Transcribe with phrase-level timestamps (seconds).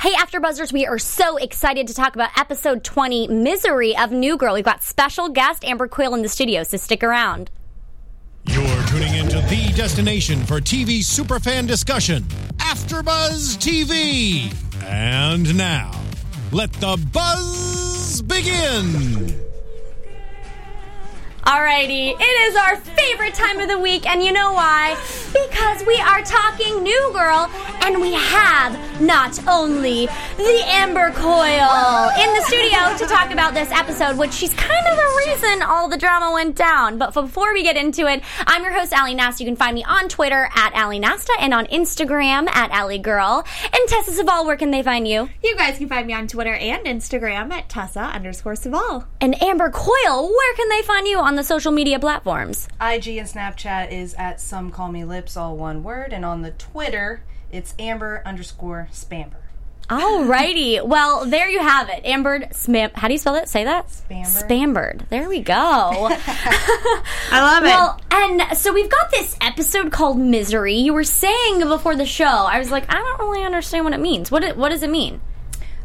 [0.00, 4.54] Hey, AfterBuzzers, we are so excited to talk about episode 20, Misery of New Girl.
[4.54, 7.50] We've got special guest Amber Quill in the studio, so stick around.
[8.44, 12.22] You're tuning into the destination for TV superfan discussion,
[12.58, 14.54] AfterBuzz TV.
[14.84, 15.90] And now,
[16.52, 19.34] let the buzz begin.
[21.48, 24.98] Alrighty, it is our favorite time of the week, and you know why?
[25.32, 30.04] Because we are talking New Girl, and we have not only
[30.36, 34.96] the Amber Coil in the studio to talk about this episode, which she's kind of
[34.96, 36.98] the reason all the drama went down.
[36.98, 39.42] But before we get into it, I'm your host, Ali Nasta.
[39.42, 43.42] You can find me on Twitter at Ali Nasta and on Instagram at Ali Girl.
[43.62, 45.30] And Tessa Saval, where can they find you?
[45.42, 49.06] You guys can find me on Twitter and Instagram at Tessa underscore Saval.
[49.22, 52.68] And Amber Coil, where can they find you on the social media platforms?
[52.80, 56.50] IG and Snapchat is at some call me lips, all one word, and on the
[56.50, 59.36] Twitter it's Amber underscore Spamber.
[59.88, 60.84] Alrighty.
[60.84, 62.04] well, there you have it.
[62.04, 62.92] Amber Spam.
[62.94, 63.48] How do you spell it?
[63.48, 63.88] Say that.
[63.88, 64.26] Spamber.
[64.26, 65.06] Spambered.
[65.08, 65.54] There we go.
[65.56, 67.00] I
[67.32, 67.68] love it.
[67.68, 70.74] well, and so we've got this episode called Misery.
[70.74, 74.00] You were saying before the show, I was like, I don't really understand what it
[74.00, 74.30] means.
[74.30, 75.22] What it, what does it mean?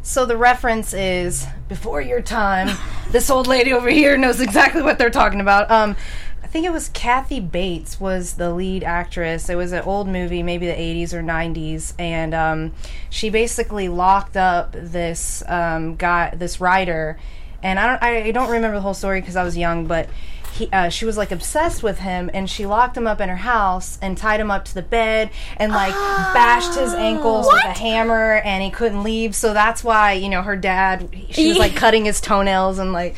[0.06, 2.76] So the reference is before your time.
[3.10, 5.70] this old lady over here knows exactly what they're talking about.
[5.70, 5.96] Um,
[6.42, 9.48] I think it was Kathy Bates was the lead actress.
[9.48, 12.72] It was an old movie, maybe the 80s or 90s, and um,
[13.08, 17.18] she basically locked up this um, guy, this writer,
[17.62, 20.10] and I don't, I don't remember the whole story because I was young, but
[20.54, 23.36] he, uh, she was like obsessed with him, and she locked him up in her
[23.36, 25.92] house and tied him up to the bed and like
[26.34, 29.34] bashed his ankles with a hammer, and he couldn't leave.
[29.34, 31.08] So that's why you know her dad.
[31.30, 33.16] She was like cutting his toenails and like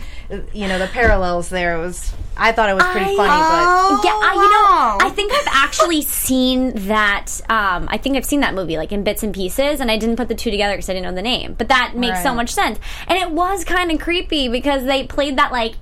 [0.52, 1.76] you know the parallels there.
[1.76, 5.10] It was I thought it was pretty I- funny, but Yeah, I, you know, I
[5.10, 7.40] think I've actually seen that.
[7.48, 10.16] Um, I think I've seen that movie like in bits and pieces, and I didn't
[10.16, 11.54] put the two together because I didn't know the name.
[11.54, 15.36] But that makes so much sense, and it was kind of creepy because they played
[15.38, 15.74] that like.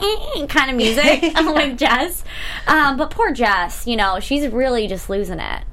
[0.00, 2.24] Eh, eh, eh, kind of music with Jess,
[2.66, 5.64] um, but poor Jess, you know, she's really just losing it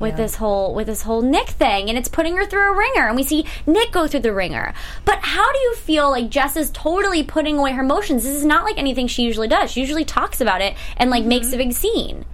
[0.00, 3.06] with this whole with this whole Nick thing, and it's putting her through a ringer.
[3.06, 4.72] And we see Nick go through the ringer.
[5.04, 8.24] But how do you feel like Jess is totally putting away her emotions?
[8.24, 9.70] This is not like anything she usually does.
[9.70, 11.54] She usually talks about it and like makes mm-hmm.
[11.54, 12.24] a big scene.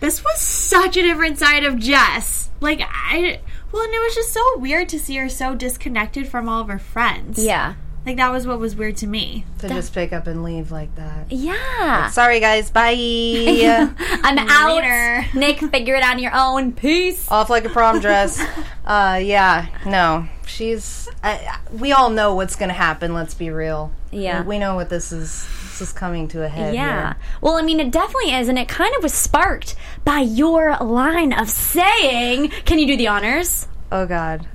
[0.00, 2.50] this was such a different side of Jess.
[2.60, 3.40] Like I
[3.70, 6.68] well, and it was just so weird to see her so disconnected from all of
[6.68, 7.42] her friends.
[7.42, 9.44] Yeah, Like that was what was weird to me.
[9.60, 11.30] to just pick up and leave like that.
[11.30, 12.08] yeah.
[12.08, 12.70] Sorry, guys.
[12.70, 12.94] Bye.
[13.98, 15.34] I'm out.
[15.34, 16.72] Nick, figure it out on your own.
[16.72, 17.30] Peace.
[17.30, 18.42] Off like a prom dress.
[18.84, 21.08] Uh, yeah, no, she's.
[21.22, 23.14] I, we all know what's going to happen.
[23.14, 23.92] Let's be real.
[24.10, 24.42] Yeah.
[24.42, 25.46] we know what this is.
[25.62, 26.74] This is coming to a head.
[26.74, 27.12] Yeah.
[27.12, 27.16] here.
[27.40, 31.32] Well, I mean, it definitely is, and it kind of was sparked by your line
[31.32, 32.48] of saying.
[32.64, 33.68] Can you do the honors?
[33.92, 34.48] Oh God.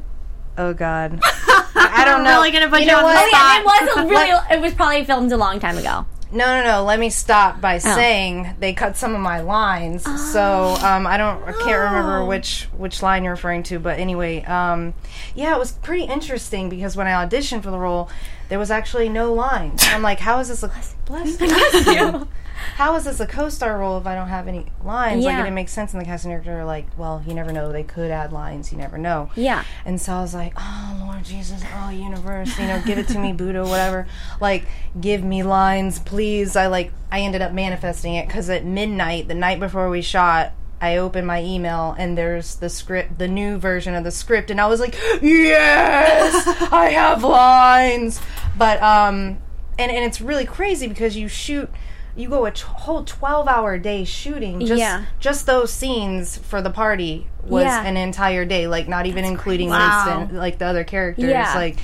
[0.57, 1.21] Oh God.
[1.97, 2.37] I, I don't know.
[2.37, 3.29] Really gonna put you know on the what?
[3.29, 3.41] spot.
[3.41, 4.41] Oh, yeah, it was a really.
[4.51, 6.05] It was probably filmed a long time ago.
[6.29, 6.83] No, no, no.
[6.83, 7.61] Let me stop Oh.
[7.61, 10.03] by saying they cut some of my lines.
[10.33, 12.25] So um, I don't, I can't remember Oh.
[12.25, 13.79] which which line you're referring to.
[13.79, 14.93] But anyway, um,
[15.35, 18.09] yeah, it was pretty interesting because when I auditioned for the role,
[18.49, 19.85] there was actually no lines.
[19.87, 20.71] I'm like, how is this a
[21.05, 21.39] bless
[21.87, 22.27] you?
[22.75, 25.23] How is this a co-star role if I don't have any lines?
[25.23, 25.93] Like it didn't make sense.
[25.93, 27.71] And the casting director like, well, you never know.
[27.71, 28.71] They could add lines.
[28.71, 29.29] You never know.
[29.35, 29.63] Yeah.
[29.85, 33.19] And so I was like, oh, Lord Jesus, oh, universe, you know, give it to
[33.19, 34.07] me, Buddha, whatever.
[34.41, 34.65] Like,
[34.99, 36.55] give me lines, please.
[36.55, 40.53] I like, I ended up manifesting it because at midnight, the night before we shot,
[40.79, 44.61] I opened my email and there's the script, the new version of the script, and
[44.61, 48.21] I was like, yes, I have lines.
[48.57, 49.39] But, um,
[49.79, 51.71] and, and it's really crazy because you shoot,
[52.17, 55.05] you go a t- whole 12 hour day shooting just, Yeah.
[55.19, 57.83] just those scenes for the party was Yeah.
[57.83, 60.05] an entire day, like not even including Wow.
[60.19, 61.29] Winston, like the other characters.
[61.29, 61.53] Yeah.
[61.55, 61.77] Like,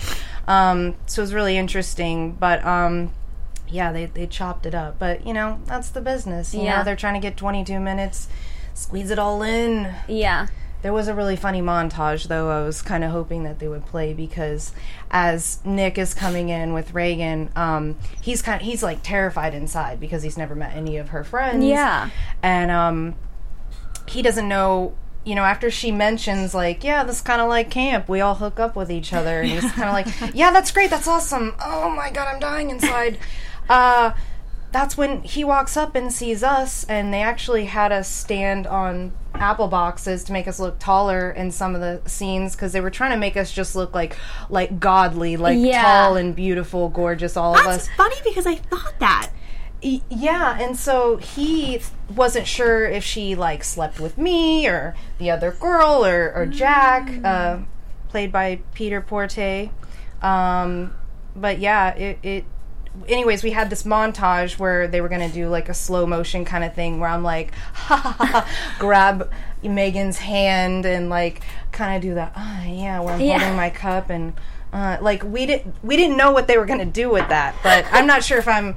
[0.47, 2.31] um, so it was really interesting.
[2.33, 3.11] But um,
[3.69, 4.97] yeah, they they chopped it up.
[4.99, 6.53] But you know, that's the business.
[6.53, 6.79] You Yeah.
[6.79, 8.27] know, they're trying to get 22 minutes,
[8.73, 9.93] squeeze it all in.
[10.07, 10.47] Yeah.
[10.83, 12.51] There was a really funny montage, though.
[12.51, 14.71] I was kind of hoping that they would play because
[15.09, 19.99] as Nick is coming in with Reagan, um, he's kind of, he's like terrified inside
[19.99, 21.63] because he's never met any of her friends.
[21.65, 22.09] Yeah.
[22.43, 23.15] and um,
[24.07, 24.93] he doesn't know.
[25.25, 28.09] You know, after she mentions like, yeah, this kind of like camp.
[28.09, 30.89] We all hook up with each other, and he's kind of like, yeah, that's great,
[30.89, 31.55] that's awesome.
[31.63, 33.17] Oh my god, I'm dying inside.
[33.69, 34.11] uh,
[34.73, 39.13] that's when he walks up and sees us, and they actually had us stand on
[39.35, 42.89] apple boxes to make us look taller in some of the scenes because they were
[42.91, 44.17] trying to make us just look like
[44.49, 45.81] like godly, like Yeah.
[45.83, 47.87] tall and beautiful, gorgeous, all of us.
[47.97, 49.29] funny because I thought that.
[49.81, 51.81] Yeah, and so he
[52.15, 57.11] wasn't sure if she like slept with me or the other girl or, or Jack,
[57.25, 57.57] uh,
[58.07, 59.69] played by Peter Porte.
[60.21, 60.93] Um,
[61.35, 62.45] but yeah, it, it.
[63.07, 66.63] Anyways, we had this montage where they were gonna do like a slow motion kind
[66.63, 69.31] of thing where I'm like, ha ha ha, ha, grab
[69.63, 71.41] Megan's hand and like
[71.71, 72.33] kind of do that.
[72.35, 73.39] Ah, yeah, where I'm Yeah.
[73.39, 74.33] holding my cup and.
[74.73, 77.53] Uh, like we didn't we didn't know what they were going to do with that
[77.61, 78.69] but i'm not sure if i'm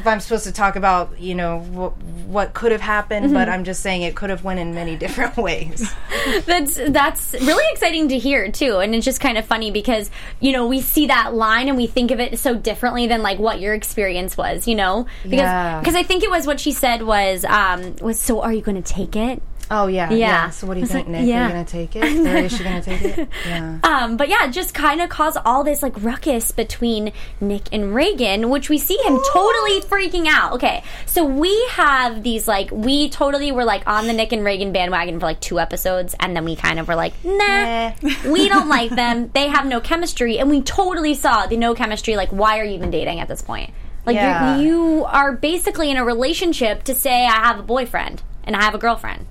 [0.00, 3.62] if i'm supposed to talk about you know wh- what could have happened but i'm
[3.62, 5.94] just saying it could have went in many different ways
[6.46, 10.10] That's that's really exciting to hear too, and it's just kind of funny because
[10.40, 13.38] you know we see that line and we think of it so differently than like
[13.38, 15.06] what your experience was, you know?
[15.22, 15.80] Because Yeah.
[15.80, 18.82] because I think it was what she said was um was so are you going
[18.82, 19.42] to take it?
[19.70, 20.16] Oh yeah, yeah.
[20.16, 20.50] Yeah.
[20.50, 21.26] So what do you think, like, Nick?
[21.28, 21.44] yeah.
[21.44, 23.28] Are you gonna take it, or is she gonna take it?
[23.46, 23.78] Yeah.
[23.82, 28.50] Um, but yeah, just kind of caused all this like ruckus between Nick and Reagan,
[28.50, 30.52] which we see him totally freaking out.
[30.52, 34.72] Okay, so we have these like we totally were like on the Nick and Reagan
[34.72, 37.92] bandwagon for like two episodes, and then we kind of were like, nah,
[38.26, 39.30] we don't like them.
[39.34, 42.16] They have no chemistry, and we totally saw the no chemistry.
[42.16, 43.70] Like, why are you even dating at this point?
[44.06, 44.58] Like, Yeah.
[44.58, 48.62] you're, you are basically in a relationship to say I have a boyfriend and I
[48.62, 49.24] have a girlfriend.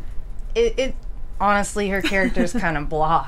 [0.55, 0.95] It, it
[1.39, 3.27] honestly, her character is kind of blah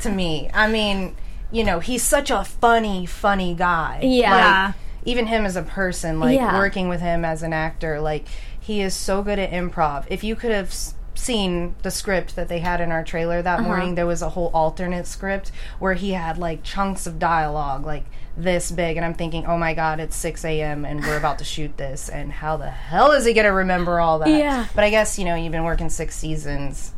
[0.00, 0.50] to me.
[0.52, 1.16] I mean,
[1.50, 4.00] you know, he's such a funny, funny guy.
[4.02, 4.66] Yeah.
[4.66, 4.74] Like,
[5.04, 6.58] even him as a person, like Yeah.
[6.58, 8.26] working with him as an actor, like
[8.60, 10.04] he is so good at improv.
[10.08, 10.74] If you could have
[11.14, 13.68] seen the script that they had in our trailer that uh-huh.
[13.68, 18.04] morning, there was a whole alternate script where he had like chunks of dialogue, like
[18.38, 20.84] this big, and I'm thinking, oh my god, it's 6 a.m.
[20.84, 24.20] and we're about to shoot this, and how the hell is he gonna remember all
[24.20, 24.28] that?
[24.28, 24.66] Yeah.
[24.74, 26.92] But I guess you know you've been working six seasons.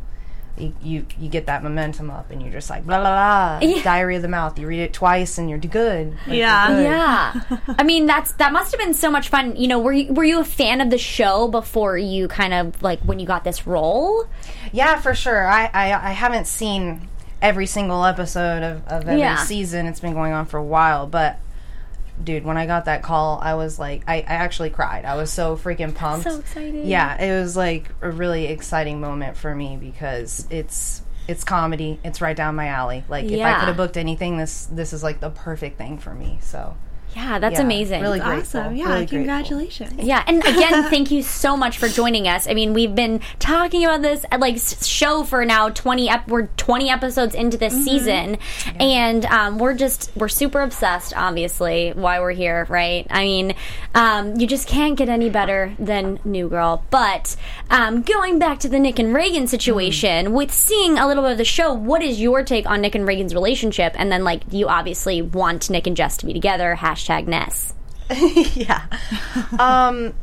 [0.58, 3.66] You, you you get that momentum up, and you're just like blah blah blah.
[3.66, 3.82] Yeah.
[3.82, 4.58] Diary of the mouth.
[4.58, 6.10] You read it twice, and you're good.
[6.26, 6.68] Like, Yeah.
[6.68, 6.84] you're good.
[6.84, 9.56] Yeah, I mean that's that must have been so much fun.
[9.56, 12.82] You know, were you were you a fan of the show before you kind of
[12.82, 14.26] like when you got this role?
[14.72, 15.46] Yeah, for sure.
[15.48, 17.08] I, I, I haven't seen
[17.42, 19.36] every single episode of, of every Yeah.
[19.44, 19.86] season.
[19.86, 21.38] It's been going on for a while, but
[22.22, 25.04] dude, when I got that call, I was like, I, I actually cried.
[25.04, 26.24] I was so freaking pumped.
[26.28, 26.84] So excited.
[26.84, 32.00] Yeah, it was like a really exciting moment for me because it's it's comedy.
[32.02, 33.04] It's right down my alley.
[33.08, 36.12] Like if I could have booked anything, this this is like the perfect thing for
[36.14, 36.38] me.
[36.42, 36.76] So
[37.14, 38.02] Yeah, that's yeah, amazing.
[38.02, 38.60] Really grateful.
[38.60, 38.76] Awesome.
[38.76, 39.18] Yeah, really grateful.
[39.18, 39.92] congratulations.
[40.10, 42.48] Yeah, and again, thank you so much for joining us.
[42.48, 46.08] I mean, we've been talking about this uh, like show for now twenty.
[46.08, 48.38] Ep- we're twenty episodes into this season,
[48.78, 51.12] and um, we're just we're super obsessed.
[51.16, 53.06] Obviously, why we're here, right?
[53.10, 53.54] I mean,
[53.94, 56.84] um, you just can't get any better than New Girl.
[56.90, 57.36] But
[57.68, 61.38] um, going back to the Nick and Reagan situation, with seeing a little bit of
[61.38, 63.94] the show, what is your take on Nick and Reagan's relationship?
[63.96, 66.76] And then, like, you obviously want Nick and Jess to be together.
[66.78, 67.74] Hashtag Ness.
[68.54, 68.86] yeah.
[69.58, 70.14] Um,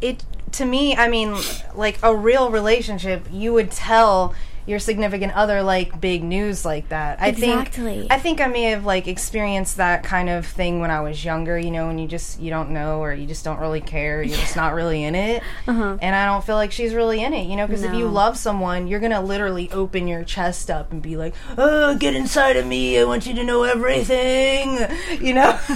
[0.00, 1.36] it to me, I mean,
[1.74, 4.34] like a real relationship, you would tell
[4.66, 7.20] your significant other like big news like that.
[7.20, 8.00] I Exactly.
[8.00, 11.24] think I think I may have like experienced that kind of thing when I was
[11.24, 14.22] younger, you know, when you just you don't know or you just don't really care,
[14.22, 15.42] you're just not really in it.
[16.04, 18.14] And I don't feel like she's really in it, you know, because if you Uh-huh.
[18.14, 22.14] Love someone, you're going to literally open your chest up and be like, "Oh, get
[22.14, 22.96] inside of me.
[22.98, 24.78] I want you to know everything."
[25.20, 25.58] You know?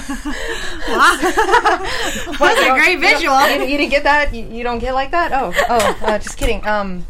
[2.39, 3.39] That's a great visual.
[3.49, 4.35] You, you didn't get that?
[4.35, 5.33] You, you don't get like that?
[5.33, 6.67] Oh, oh, uh, just kidding.
[6.67, 7.07] Um,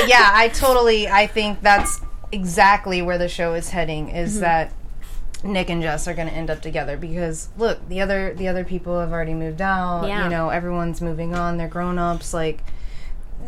[0.00, 1.08] but yeah, I totally.
[1.08, 2.00] I think that's
[2.32, 4.08] exactly where the show is heading.
[4.08, 4.40] Is Mm-hmm.
[4.40, 4.72] that
[5.44, 6.96] Nick and Jess are going to end up together?
[6.96, 10.06] Because look, the other the other people have already moved out.
[10.06, 10.24] Yeah.
[10.24, 11.56] You know, everyone's moving on.
[11.58, 12.32] They're grown ups.
[12.34, 12.60] Like.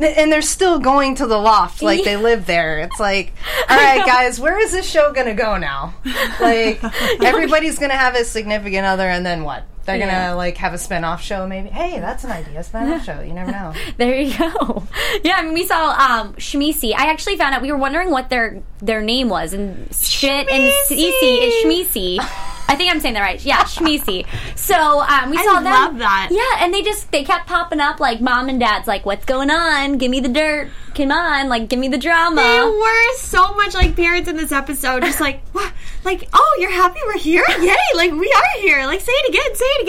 [0.00, 2.80] And they're still going to the loft like they live there.
[2.80, 3.32] It's like,
[3.70, 5.94] all right, guys, where is this show gonna go now?
[6.40, 6.82] Like,
[7.22, 9.62] everybody's gonna have a significant other, and then what?
[9.84, 11.68] They're gonna like have a spin-off show, maybe.
[11.68, 13.20] Hey, that's an idea, spin-off show.
[13.20, 13.72] You never know.
[13.96, 14.84] There you go.
[15.22, 16.92] Yeah, I mean, we saw um, Shmisi.
[16.94, 20.72] I actually found out we were wondering what their their name was, and Schmidt and
[20.88, 22.18] Cece is Shmisi.
[22.68, 23.44] I think I'm saying that right.
[23.44, 24.26] Yeah, Shmisi.
[24.56, 25.64] So um, we I saw them.
[25.64, 26.28] love that.
[26.30, 29.50] Yeah, and they just they kept popping up like mom and dad's like, "What's going
[29.50, 29.98] on?
[29.98, 30.70] Give me the dirt.
[30.94, 34.52] Come on, like give me the drama." They were so much like parents in this
[34.52, 35.72] episode, just like, what?
[36.04, 37.44] Like, oh, you're happy we're here?
[37.60, 37.74] Yay!
[37.96, 38.84] Like, we are here.
[38.84, 39.82] Like, say it again, say it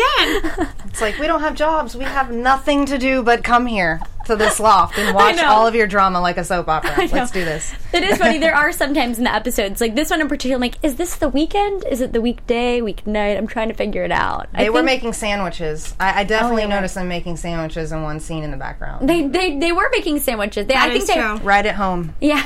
[0.55, 0.69] again.
[0.85, 1.95] It's like we don't have jobs.
[1.95, 5.75] We have nothing to do but come here to this loft and watch all of
[5.75, 7.07] your drama like a soap opera.
[7.11, 7.73] Let's do this.
[7.93, 8.37] It is funny.
[8.37, 11.15] There are sometimes in the episodes, like this one in particular, I'm like, is this
[11.15, 11.85] the weekend?
[11.85, 13.37] Is it the weekday, weeknight?
[13.37, 14.47] I'm trying to figure it out.
[14.53, 15.95] I They were making sandwiches.
[15.99, 16.75] I, I definitely oh, they were.
[16.75, 19.07] noticed them making sandwiches in one scene in the background.
[19.07, 20.67] They, they, they were making sandwiches.
[20.67, 21.37] They, I think is they, true.
[21.37, 22.13] right at home.
[22.19, 22.45] Yeah.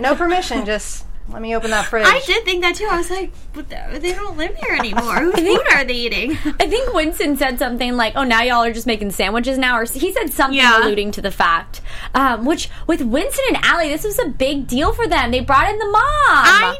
[0.00, 2.04] No permission, just Let me open that fridge.
[2.06, 2.86] I did think that too.
[2.90, 5.14] I was like, but they they don't live here anymore.
[5.14, 6.32] Whose food are they eating?
[6.60, 9.84] I think Winston said something like, "Oh, now y'all are just making sandwiches now," or
[9.84, 10.82] he said something Yeah.
[10.82, 11.80] alluding to the fact.
[12.14, 15.30] Um, which with Winston and Allie, this was a big deal for them.
[15.30, 16.02] They brought in the mom.
[16.28, 16.76] I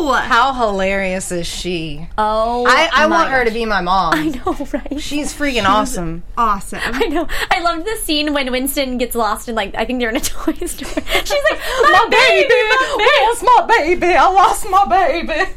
[0.00, 0.12] know.
[0.14, 2.08] How hilarious is she?
[2.18, 4.14] oh, I, I my want her to be my mom.
[4.14, 5.00] I know, right?
[5.00, 6.24] She's freaking awesome.
[6.36, 6.80] Awesome.
[6.82, 7.28] I know.
[7.50, 10.20] I loved the scene when Winston gets lost in like I think they're in a
[10.34, 10.88] toy store.
[10.88, 11.60] She's like,
[11.92, 13.73] "My, baby, my where's my baby?
[13.82, 15.50] I lost my baby.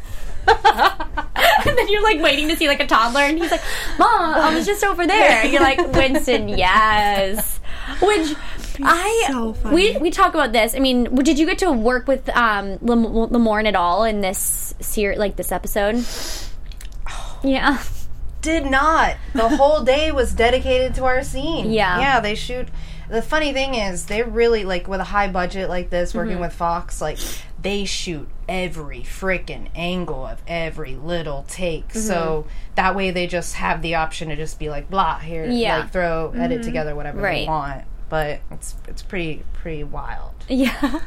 [0.47, 3.61] and then you're like waiting to see like a toddler, and he's like,
[3.99, 7.59] "Mom, I was just over there." And you're like, "Winston, yes."
[8.01, 8.33] Which
[8.81, 10.73] I so we we talk about this.
[10.75, 14.73] I mean, did you get to work with um Lam- Lamorne at all in this
[14.79, 16.05] series, like this episode?
[17.43, 17.83] Yeah,
[18.41, 19.15] Did not.
[19.33, 21.69] The whole day was dedicated to our scene.
[21.71, 21.99] Yeah.
[21.99, 22.67] Yeah, they shoot.
[23.09, 26.41] The funny thing is, they really, like, with a high budget like this, working Mm-hmm.
[26.41, 27.19] with Fox, like,
[27.61, 31.89] they shoot every freaking angle of every little take.
[31.89, 31.99] Mm-hmm.
[31.99, 32.45] So
[32.75, 35.79] that way they just have the option to just be like, blah, here, Yeah.
[35.79, 37.45] like, throw, edit together whatever Right.
[37.45, 37.83] they want.
[38.09, 40.31] But it's it's pretty pretty wild.
[40.49, 41.01] yeah.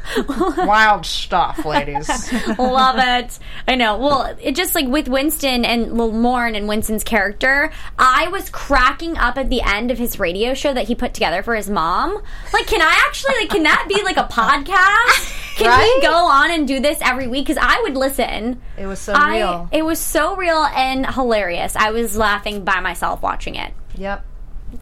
[0.59, 2.09] Wild stuff, ladies.
[2.59, 3.39] Love it.
[3.67, 3.97] I know.
[3.97, 9.39] Well, it just like with Winston and Lamorne and Winston's character, I was cracking up
[9.39, 12.21] at the end of his radio show that he put together for his mom.
[12.53, 15.37] Like, can I actually like can that be like a podcast?
[15.57, 15.93] Can Right?
[15.97, 17.45] we go on and do this every week?
[17.47, 18.63] Because I would listen.
[18.79, 19.69] It was so I real.
[19.73, 21.77] it was so real and hilarious.
[21.77, 23.75] I was laughing by myself watching it.
[23.97, 24.25] Yep.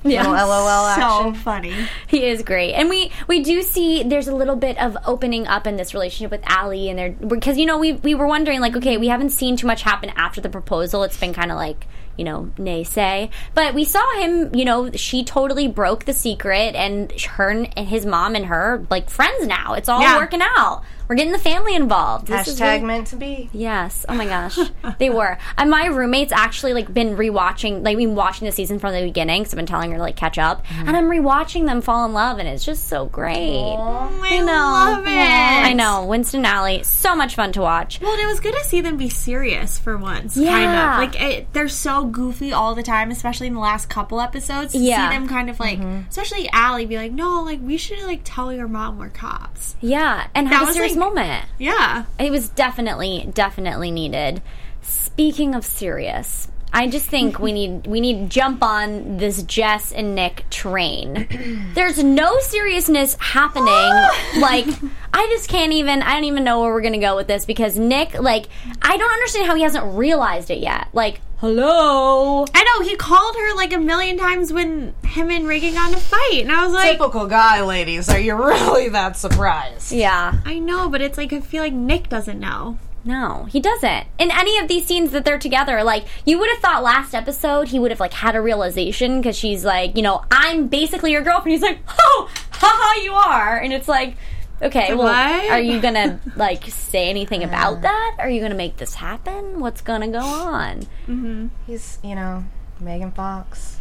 [0.04, 0.26] Yeah.
[0.26, 1.74] LOL so funny.
[2.06, 5.66] He is great, and we we do see there's a little bit of opening up
[5.66, 8.76] in this relationship with Allie, and they're because you know we we were wondering like
[8.76, 11.02] okay we haven't seen too much happen after the proposal.
[11.02, 11.86] It's been kind of like
[12.18, 14.54] you know naysay, but we saw him.
[14.54, 19.08] You know she totally broke the secret, and her and his mom and her like
[19.08, 19.74] friends now.
[19.74, 20.18] It's all Yeah.
[20.18, 20.82] working out.
[21.08, 22.26] We're getting the family involved.
[22.26, 23.48] This is Hashtag meant to be.
[23.54, 24.04] Yes.
[24.10, 24.58] Oh my gosh,
[24.98, 25.38] they were.
[25.56, 29.46] And my roommate's actually like been rewatching, like been watching the season from the beginning.
[29.46, 30.86] So I've been telling her to like catch up, mm-hmm.
[30.86, 33.38] and I'm rewatching them fall in love, and it's just so great.
[33.38, 34.44] I, know.
[34.44, 35.10] love it.
[35.10, 38.00] I know Winston Allie, so much fun to watch.
[38.02, 40.36] Well, and it was good to see them be serious for once.
[40.36, 40.50] Yeah.
[40.50, 41.14] Kind of.
[41.14, 44.72] Like, it, they're so goofy all the time, especially in the last couple episodes.
[44.72, 45.10] To Yeah.
[45.10, 46.08] see them kind of like, mm-hmm.
[46.08, 49.76] especially Allie, be like, no, like, we should, like, tell your mom we're cops.
[49.80, 51.44] Yeah, and have a serious like- moment.
[51.58, 52.04] Yeah.
[52.18, 54.42] It was definitely, definitely needed.
[54.82, 59.92] Speaking of serious, I just think we need we need to jump on this Jess
[59.92, 61.70] and Nick train.
[61.74, 63.66] There's no seriousness happening.
[64.40, 64.66] like
[65.12, 67.78] I just can't even I don't even know where we're gonna go with this because
[67.78, 68.46] Nick, like,
[68.82, 70.88] I don't understand how he hasn't realized it yet.
[70.92, 72.44] Like, hello.
[72.54, 75.94] I know, he called her like a million times when him and Reagan got in
[75.94, 76.40] a fight.
[76.42, 78.08] And I was like, Typical guy, ladies.
[78.08, 79.92] Are you really that surprised?
[79.92, 80.34] Yeah.
[80.44, 82.78] I know, but it's like, I feel like Nick doesn't know.
[83.04, 84.06] No, he doesn't.
[84.18, 87.68] In any of these scenes that they're together, like you would have thought last episode
[87.68, 91.22] he would have like had a realization because she's like, you know, I'm basically your
[91.22, 91.52] girlfriend.
[91.52, 94.16] He's like, oh, haha, you are, and it's like,
[94.62, 95.50] okay, well, What?
[95.50, 98.16] are you gonna like say anything about that?
[98.18, 99.60] Are you gonna make this happen?
[99.60, 100.80] What's gonna go on?
[101.06, 101.48] Mm-hmm.
[101.66, 102.44] He's, you know,
[102.80, 103.78] Megan Fox.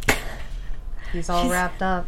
[1.12, 2.06] He's all wrapped up.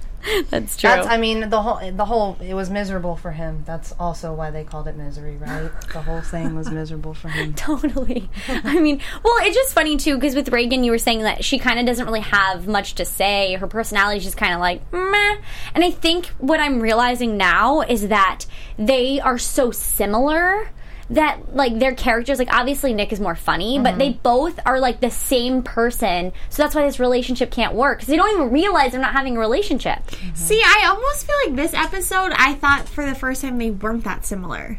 [0.51, 0.91] That's true.
[0.91, 3.63] That's, I mean, the whole, the whole, it was miserable for him.
[3.67, 5.71] That's also why they called it misery, right?
[5.93, 7.55] The whole thing was miserable for him.
[7.55, 8.29] Totally.
[8.49, 11.59] I mean, well, it's just funny too because with Reagan, you were saying that she
[11.59, 13.55] kind of doesn't really have much to say.
[13.55, 15.37] Her personality is just kind of like meh.
[15.75, 18.45] And I think what I'm realizing now is that
[18.79, 20.71] they are so similar
[21.11, 24.23] that like their characters like obviously Nick is more funny but they mm-hmm.
[24.23, 28.17] both are like the same person so that's why this relationship can't work because they
[28.17, 30.35] don't even realize they're not having a relationship mm-hmm.
[30.35, 34.05] See, I almost feel like this episode, I thought for the first time they weren't
[34.05, 34.79] that similar.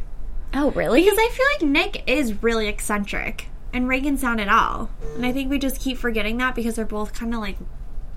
[0.53, 4.89] oh really Because I feel like Nick is really eccentric, and Reagan's not at all.
[5.15, 7.57] And I think we just keep forgetting that because they're both kind of like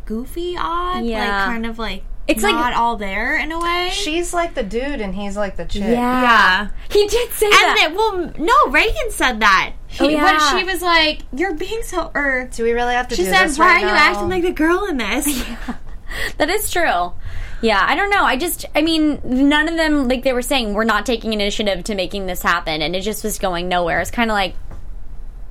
[0.06, 1.20] goofy, odd, Yeah.
[1.20, 3.90] like kind of like It's it's like- not all there in a way.
[3.92, 5.82] She's like the dude and he's like the chick.
[5.82, 6.68] yeah yeah.
[6.88, 9.72] he did say And that then, well, no, Reagan said that.
[9.76, 10.24] Oh, he, Oh, yeah.
[10.54, 13.30] When she was like, "You're being so," or Do we really have to she do
[13.30, 14.12] said, this "Why right are you now?
[14.12, 15.44] acting like the girl in this?"
[16.38, 17.12] That is true.
[17.60, 18.24] Yeah, I don't know.
[18.24, 21.82] I just, I mean, none of them, like they were saying, we're not taking initiative
[21.84, 24.00] to making this happen, and it just was going nowhere.
[24.00, 24.54] It's kind of like,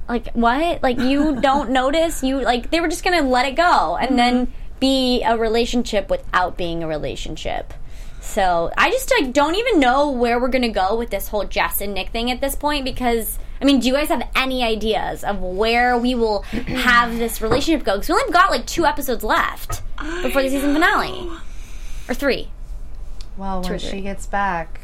[0.07, 0.81] like what?
[0.83, 2.23] Like you don't notice?
[2.23, 4.53] You like they were just gonna let it go, and then mm-hmm.
[4.83, 7.73] Be a relationship without being a relationship.
[8.19, 11.79] So I just like don't even know where we're gonna go with this whole Jess
[11.79, 15.23] and Nick thing at this point because I mean, do you guys have any ideas
[15.23, 17.93] of where we will have this relationship go?
[17.93, 19.81] Because we only got like two episodes left
[20.21, 21.29] before the season finale,
[22.09, 22.49] or three.
[23.37, 24.81] Well, when she gets back,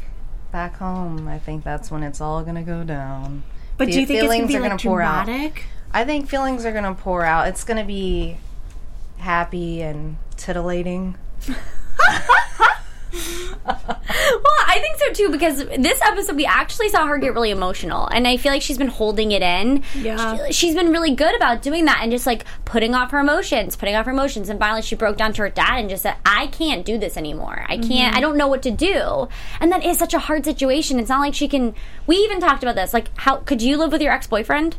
[0.53, 3.43] back home, I think that's when it's all gonna go down.
[3.77, 5.27] But The do you think it's gonna feelings be are like gonna pour out.
[5.91, 7.49] I think feelings are gonna pour out.
[7.49, 8.37] It's gonna be
[9.19, 11.15] happy and titillating.
[13.69, 18.07] Well, I think so too because this episode we actually saw her get really emotional,
[18.07, 19.83] and I feel like she's been holding it in.
[19.95, 20.47] Yeah.
[20.47, 23.75] She, she's been really good about doing that and just like putting off her emotions,
[23.75, 26.15] putting off her emotions, and finally she broke down to her dad and just said,
[26.25, 27.65] "I can't do this anymore.
[27.67, 28.15] I can't.
[28.15, 29.27] I don't know what to do."
[29.59, 30.99] And that is such a hard situation.
[30.99, 31.73] It's not like she can.
[32.07, 32.93] We even talked about this.
[32.93, 34.77] Like, how could you live with your ex boyfriend?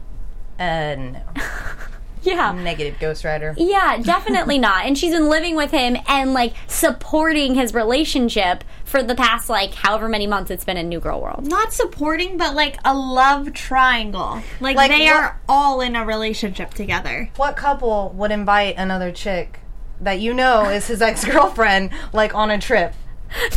[0.59, 1.23] Uh, no.
[2.23, 2.53] Yeah.
[2.53, 3.55] Negative Ghost Rider.
[3.57, 4.85] Yeah, definitely not.
[4.85, 9.73] And she's been living with him and like supporting his relationship for the past like
[9.75, 11.47] however many months it's been in New Girl World.
[11.47, 14.43] Not supporting, but like a love triangle.
[14.61, 17.31] Like, Like they what- are all in a relationship together.
[17.37, 19.61] What couple would invite another chick
[20.01, 22.95] that you know is his ex girlfriend, like on a trip?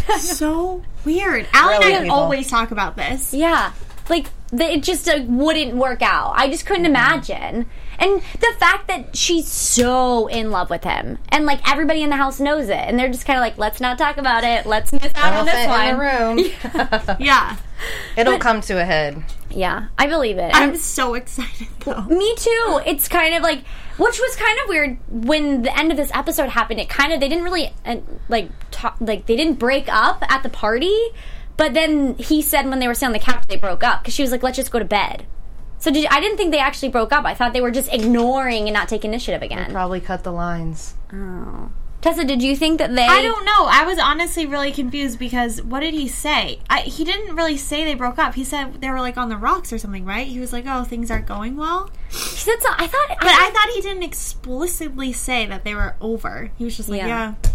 [0.08, 1.48] That's so weird.
[1.54, 2.16] Allie Really, and I people.
[2.18, 3.34] always talk about this.
[3.34, 3.74] Yeah.
[4.10, 6.34] Like it just uh, wouldn't work out.
[6.36, 7.66] I just couldn't imagine.
[8.00, 12.16] And the fact that she's so in love with him and like everybody in the
[12.16, 14.66] house knows it and they're just kind of like let's not talk about it.
[14.66, 16.36] Let's miss out on this Elephant in one.
[16.38, 16.44] the
[17.14, 17.18] room.
[17.20, 17.58] Yeah.
[18.16, 19.24] It'll come to a head.
[19.50, 20.52] Yeah, I believe it.
[20.54, 22.02] I'm so excited though.
[22.10, 22.82] Me too.
[22.86, 23.66] It's kind of like,
[23.98, 26.80] which was kind of weird when the end of this episode happened.
[26.80, 27.98] It kind of they didn't really uh,
[28.30, 30.98] like talk, like they didn't break up at the party,
[31.58, 34.14] but then he said when they were sitting on the couch they broke up because
[34.14, 35.26] she was like, "Let's just go to bed."
[35.80, 37.26] So did, I didn't think they actually broke up.
[37.26, 39.72] I thought they were just ignoring and not taking initiative again.
[39.72, 40.96] Probably cut the lines.
[41.12, 41.72] Oh.
[42.04, 43.06] Tessa, did you think that they?
[43.06, 43.66] I don't know.
[43.66, 46.60] I was honestly really confused because what did he say?
[46.70, 48.36] I, he didn't really say they broke up.
[48.36, 50.28] He said they were like on the rocks or something, right?
[50.28, 52.70] He was like, "Oh, things aren't going well." He said so.
[52.78, 53.08] I thought.
[53.22, 56.52] But I thought he didn't explicitly say that they were over.
[56.58, 57.08] He was just like, Yeah.
[57.08, 57.52] "Yeah,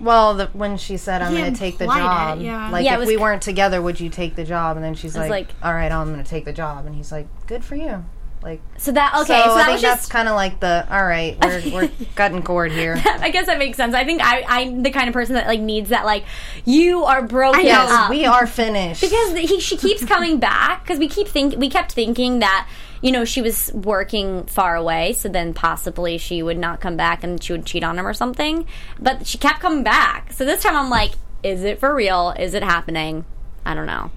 [0.00, 2.70] Well, the, when she said, "I'm going to take the job," it, yeah.
[2.70, 4.76] like Yeah, if we ki- weren't together, would you take the job?
[4.76, 7.10] And then she's like, like- "All right, I'm going to take the job." And he's
[7.10, 8.04] like, "Good for you."
[8.42, 9.26] Like, so that okay.
[9.26, 11.90] so, So, I that think was that's kind of like the, "All right, we're we're
[12.14, 13.94] cutting cord here." I guess that makes sense.
[13.94, 16.04] I think I, I'm the kind of person that like needs that.
[16.04, 16.24] Like,
[16.64, 18.10] you are broken yes, up.
[18.10, 19.00] we are finished.
[19.00, 22.68] because he she keeps coming back because we keep think we kept thinking that
[23.02, 27.22] you know she was working far away so then possibly she would not come back
[27.22, 28.66] and she would cheat on him or something
[28.98, 32.54] but she kept coming back so this time i'm like is it for real is
[32.54, 33.24] it happening
[33.64, 34.10] i don't know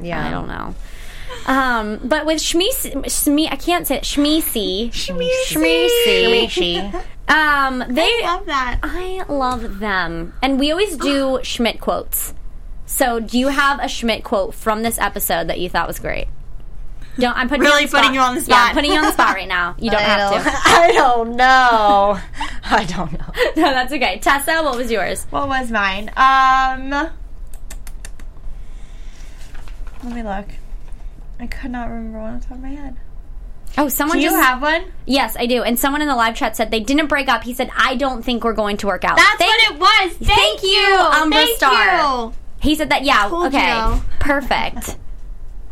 [0.00, 0.74] yeah, i don't know
[1.46, 4.04] um, but with Shmeesi, Shme, I can't say it.
[4.04, 6.94] Shmeesi, Shmeesi,
[7.28, 10.34] um, they I love that." I love them.
[10.42, 12.34] And we always do Schmidt quotes.
[12.86, 16.26] So, do you have a Schmidt quote from this episode that you thought was great?
[17.18, 18.74] Don't I'm putting Really you on putting you on the Yeah, I'm spot.
[18.74, 19.74] putting you on the spot right now.
[19.78, 20.50] You don't I have don't, to.
[20.64, 22.18] I don't know.
[22.64, 23.32] I don't know.
[23.56, 24.18] No, that's okay.
[24.20, 25.24] Tessa, what was yours?
[25.30, 26.08] What was mine?
[26.16, 26.90] Um,
[30.04, 30.46] let me look.
[31.40, 32.96] I could not remember one on the top of my head.
[33.78, 34.84] Oh, someone Do you just have one?
[35.06, 35.62] yes, I do.
[35.62, 37.44] And someone in the live chat said they didn't break up.
[37.44, 40.28] He said, "I don't think we're going to work out." That's Thank- what it was.
[40.28, 42.24] Thank, thank you, Umbra Thank Star.
[42.26, 42.32] you.
[42.60, 43.04] He said that.
[43.04, 43.28] Yeah.
[43.32, 43.94] Okay.
[43.96, 44.02] you.
[44.18, 44.96] Perfect.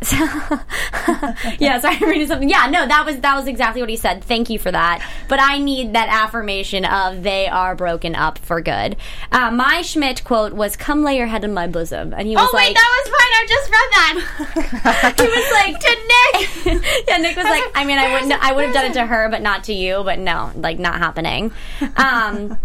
[0.01, 0.15] So,
[1.59, 2.49] yeah, sorry, I'm reading something.
[2.49, 4.23] Yeah, no, that was that was exactly what he said.
[4.23, 5.05] Thank you for that.
[5.27, 8.95] But I need that affirmation of they are broken up for good.
[9.31, 12.47] Uh, my Schmidt quote was "Come lay your head in my bosom," and he was
[12.49, 13.29] Oh like, "Oh wait, that was mine.
[13.33, 15.15] I just read that.
[15.17, 17.05] he was like to Nick.
[17.07, 19.29] yeah, Nick was like, I mean, I wouldn't, I would have done it to her,
[19.29, 20.01] but not to you.
[20.03, 21.51] But no, like not happening.
[21.97, 22.57] Um,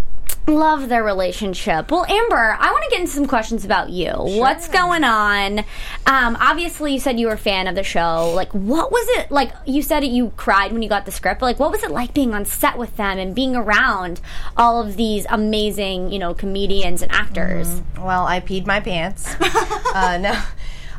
[0.46, 1.90] love their relationship.
[1.90, 4.12] Well, Amber, I want to get into some questions about you.
[4.12, 5.60] What's going on?
[6.06, 8.32] Um, obviously, you said you were a fan of the show.
[8.34, 9.52] Like, what was it like?
[9.64, 11.40] You said you cried when you got the script.
[11.40, 14.20] But like, what was it like being on set with them and being around
[14.56, 17.82] all of these amazing, you know, comedians and actors?
[17.98, 19.34] Well, I peed my pants.
[19.40, 20.42] uh, no.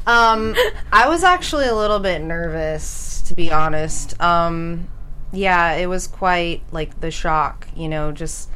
[0.08, 0.56] Um,
[0.92, 4.20] I was actually a little bit nervous, to be honest.
[4.22, 4.88] Um,
[5.32, 8.50] yeah, it was quite like the shock, you know, just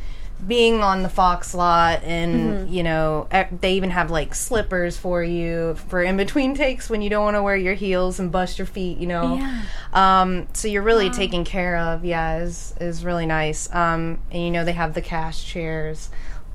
[0.47, 3.27] being on the Fox lot, and you know,
[3.59, 7.35] they even have like slippers for you for in between takes when you don't want
[7.35, 9.35] to wear your heels and bust your feet, you know.
[9.35, 9.63] Yeah.
[9.93, 12.05] Um, so you're really taken care of.
[12.05, 13.73] Yeah, is is really nice.
[13.73, 16.09] Um, and you know, they have the cast chairs,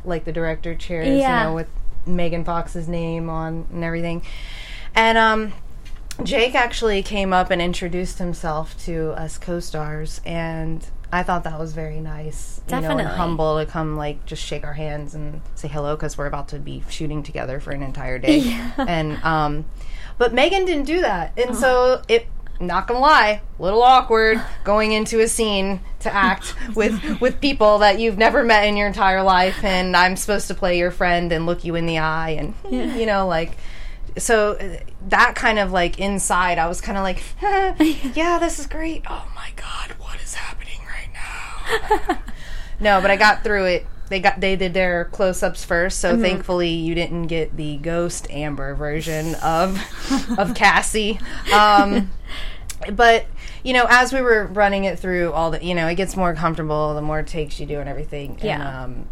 [0.05, 1.43] like the director chairs, Yeah.
[1.43, 1.69] you know, with
[2.07, 4.23] Megan Fox's name on and everything.
[4.95, 5.53] And um,
[6.23, 11.73] Jake actually came up and introduced himself to us co-stars, and I thought that was
[11.73, 12.61] very nice.
[12.67, 13.05] You know, Definitely.
[13.05, 16.49] and humble to come like just shake our hands and say hello because we're about
[16.49, 18.39] to be shooting together for an entire day.
[18.45, 18.73] Yeah.
[18.79, 19.65] And um,
[20.19, 22.27] but Megan didn't do that, and so it.
[22.61, 27.79] Not gonna lie, a little awkward going into a scene to act with with people
[27.79, 31.33] that you've never met in your entire life, and I'm supposed to play your friend
[31.33, 32.55] and look you in the eye, and
[32.97, 33.57] you know, like
[34.17, 34.77] so uh,
[35.09, 37.23] that kind of like inside, I was kind of like,
[38.17, 39.03] yeah, this is great.
[39.11, 40.64] Oh my god, what is happening?
[42.81, 43.87] no, but I got through it.
[44.09, 48.31] They got they did their close ups first, so thankfully you didn't get the ghost
[48.31, 49.81] Amber version of
[50.39, 51.19] of Cassie.
[51.53, 52.11] Um,
[52.93, 53.27] but
[53.63, 56.35] you know, as we were running it through all the, you know, it gets more
[56.35, 58.39] comfortable the more takes you do and everything.
[58.43, 58.55] Yeah.
[58.55, 58.63] And,
[58.99, 59.09] um,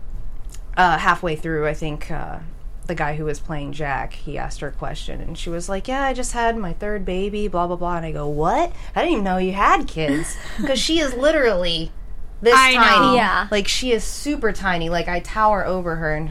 [0.77, 2.41] uh, halfway through, I think uh,
[2.87, 5.89] the guy who was playing Jack, he asked her a question, and she was like,
[5.89, 8.73] "Yeah, I just had my third baby, blah blah blah." And I go, "What?
[8.95, 11.93] I didn't even know you had kids," because she is literally
[12.43, 12.81] this I know.
[12.81, 13.17] tiny.
[13.17, 13.49] Yeah.
[13.51, 14.89] like she is super tiny.
[14.91, 16.31] Like I tower over her, and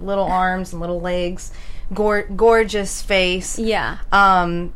[0.00, 1.52] little arms and little legs,
[1.94, 3.58] Gor- gorgeous face.
[3.58, 3.98] Yeah.
[4.12, 4.74] Um,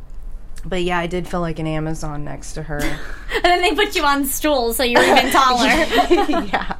[0.65, 2.79] but yeah, I did feel like an Amazon next to her.
[3.35, 5.67] And then they put you on stools so you're even taller.
[6.47, 6.75] yeah.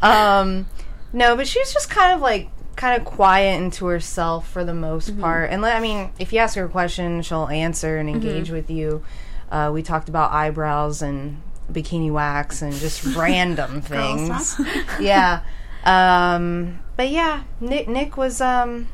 [0.00, 0.66] Um,
[1.12, 5.10] no, but she's just kind of like kind of quiet into herself for the most
[5.10, 5.20] Mm-hmm.
[5.20, 5.50] part.
[5.50, 8.16] And I mean, if you ask her a question, she'll answer and Mm-hmm.
[8.28, 9.02] engage with you.
[9.50, 11.40] Uh, we talked about eyebrows and
[11.72, 14.60] bikini wax and just random things.
[15.00, 15.42] yeah.
[15.84, 18.88] Um, but yeah, Nick Nick was um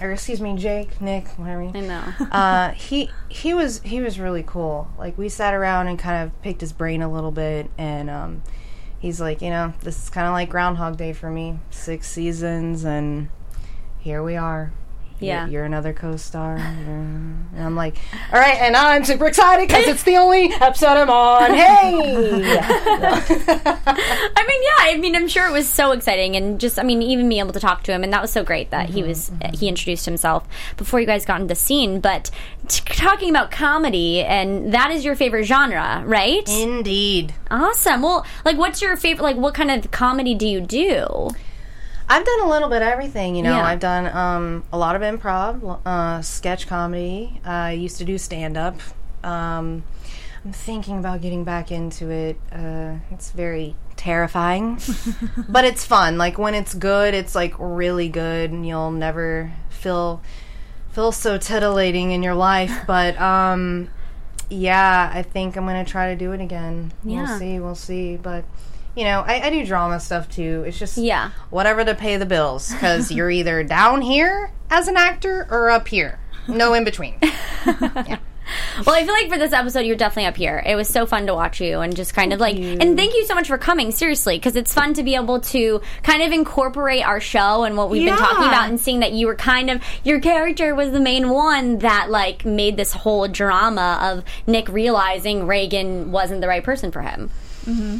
[0.00, 1.62] or excuse me, Jake, Nick, whatever.
[1.62, 2.02] I know.
[2.32, 4.90] uh, he he was he was really cool.
[4.98, 8.42] Like we sat around and kind of picked his brain a little bit, and um,
[8.98, 11.60] he's like, you know, this is kind of like Groundhog Day for me.
[11.70, 13.28] Six seasons, and
[14.00, 14.72] here we are.
[15.22, 15.46] Yeah.
[15.46, 17.96] You're, another co-star, and I'm like,
[18.32, 21.52] all right, and I'm super excited because it's the only episode I'm on.
[21.62, 21.94] Hey,
[24.34, 24.78] I mean, yeah.
[24.78, 27.52] I mean, I'm sure it was so exciting, and just, I mean, even being able
[27.52, 29.56] to talk to him, and that was so great that he was mm-hmm, mm-hmm.
[29.56, 32.00] he introduced himself before you guys got into the scene.
[32.00, 32.30] But
[32.68, 36.48] t- talking about comedy, and that is your favorite genre, right?
[36.48, 37.34] indeed.
[37.50, 38.02] awesome.
[38.02, 39.22] Well, like, what's your favorite?
[39.22, 41.30] Like, what kind of comedy do you do?
[42.12, 43.56] I've done a little bit of everything, you know.
[43.56, 43.64] Yeah.
[43.64, 47.40] I've done um, a lot of improv, uh, sketch comedy.
[47.42, 48.78] I used to do stand up.
[49.24, 49.82] Um,
[50.44, 52.38] I'm thinking about getting back into it.
[52.52, 54.78] Uh, it's very terrifying,
[55.48, 56.18] but it's fun.
[56.18, 60.20] Like when it's good, it's like really good, and you'll never feel
[60.90, 62.82] feel so titillating in your life.
[62.86, 63.88] But um,
[64.50, 66.92] yeah, I think I'm gonna try to do it again.
[67.04, 67.22] Yeah.
[67.22, 67.58] We'll see.
[67.58, 68.16] We'll see.
[68.18, 68.44] But
[68.96, 70.64] you know, I, I do drama stuff too.
[70.66, 71.30] It's just Yeah.
[71.50, 75.88] whatever to pay the bills because you're either down here as an actor or up
[75.88, 76.18] here.
[76.48, 77.14] No in between.
[77.22, 78.18] yeah.
[78.84, 80.62] Well, I feel like for this episode, you're definitely up here.
[80.66, 83.24] It was so fun to watch you and just kind of like, and thank you
[83.24, 87.06] so much for coming, seriously, because it's fun to be able to kind of incorporate
[87.06, 89.80] our show and what we've been talking about and seeing that you were kind of,
[90.04, 95.46] your character was the main one that like made this whole drama of Nick realizing
[95.46, 97.30] Reagan wasn't the right person for him.
[97.64, 97.98] Mm-hmm.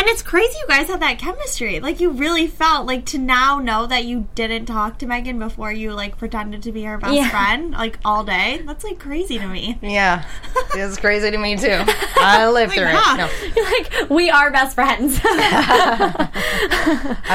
[0.00, 1.78] And it's crazy you guys had that chemistry.
[1.78, 5.70] Like you really felt like to now know that you didn't talk to Megan before
[5.70, 7.28] you like pretended to be her best Yeah.
[7.28, 8.62] friend like all day.
[8.64, 9.78] That's like crazy to me.
[9.82, 10.24] yeah,
[10.74, 11.84] it's crazy to me too.
[12.16, 13.14] I lived through huh.
[13.14, 13.18] it.
[13.18, 15.20] No, You're like, we are best friends.
[15.22, 16.30] I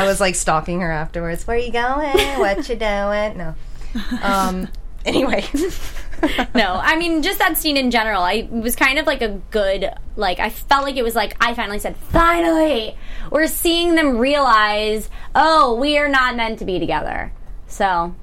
[0.08, 1.46] was like stalking her afterwards.
[1.46, 2.18] Where you going?
[2.40, 3.38] What you doing?
[3.38, 3.54] No.
[4.24, 4.70] Um.
[5.06, 5.46] Anyway.
[6.56, 8.22] no, I mean just that scene in general.
[8.22, 11.54] I was kind of like a good like I felt like it was like I
[11.54, 12.96] finally said finally
[13.32, 17.32] we're seeing them realize oh we are not meant to be together.
[17.68, 18.16] So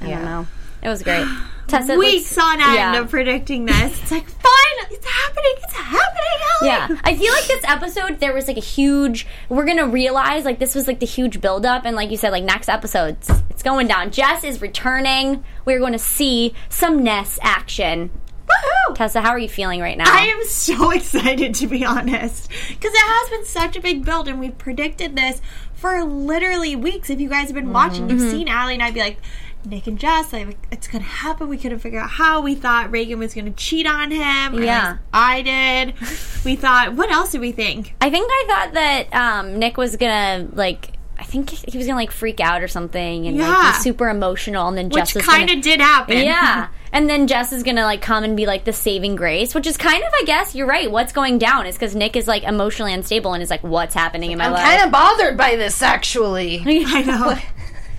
[0.00, 0.16] I Yeah.
[0.16, 0.46] don't know.
[0.82, 1.26] It was great.
[1.68, 2.98] Tessa it Weeks looks- on end yeah.
[2.98, 4.02] of predicting this.
[4.02, 5.52] It's like finally, it's happening.
[5.56, 6.24] It's happening.
[6.60, 6.68] Ellie.
[6.68, 9.26] Yeah, I feel like this episode there was like a huge.
[9.48, 12.44] We're gonna realize like this was like the huge buildup, and like you said, like
[12.44, 14.12] next episodes it's going down.
[14.12, 15.42] Jess is returning.
[15.64, 18.08] We're going to see some Ness action.
[18.46, 18.94] Woohoo!
[18.94, 20.04] Tessa, how are you feeling right now?
[20.06, 24.28] I am so excited to be honest because it has been such a big build,
[24.28, 25.42] and we've predicted this
[25.74, 27.10] for literally weeks.
[27.10, 28.30] If you guys have been watching, you've mm-hmm.
[28.30, 29.18] seen Allie and I'd be like.
[29.64, 31.48] Nick and Jess, like it's gonna happen.
[31.48, 32.40] We couldn't figure out how.
[32.40, 34.62] We thought Reagan was gonna cheat on him.
[34.62, 34.98] Yeah.
[35.12, 35.94] I did.
[36.44, 36.94] We thought.
[36.94, 37.94] What else did we think?
[38.00, 40.92] I think I thought that um, Nick was gonna like.
[41.18, 43.72] I think he was gonna like freak out or something and like Yeah.
[43.72, 46.18] be super emotional, and then Jess Which kind of did happen.
[46.18, 46.68] yeah.
[46.90, 49.76] And then Jess is gonna like come and be like the saving grace, which is
[49.76, 50.90] kind of, I guess, you're right.
[50.90, 54.30] What's going down is because Nick is like emotionally unstable and is like, "What's happening
[54.30, 54.64] in my life?
[54.64, 56.62] I'm kind of bothered by this actually.
[56.66, 57.36] I know.